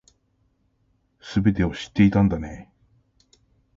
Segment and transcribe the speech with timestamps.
[1.35, 2.71] 全てを知っていたんだね